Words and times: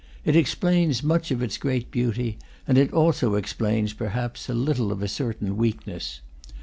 It 0.25 0.35
explains 0.35 1.03
much 1.03 1.29
of 1.29 1.43
its 1.43 1.57
great 1.59 1.91
beauty, 1.91 2.39
and 2.67 2.75
it 2.79 2.91
also 2.91 3.35
explains, 3.35 3.93
perhaps, 3.93 4.49
a 4.49 4.55
little 4.55 4.91
of 4.91 5.03
a 5.03 5.07
certain 5.07 5.55
weakness. 5.57 6.21